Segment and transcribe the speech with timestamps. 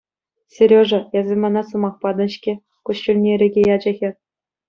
[0.53, 2.53] Сережа, эсӗ мана сӑмах патӑн-ҫке,—
[2.89, 4.13] куҫҫульне ирӗке ячӗ хӗр.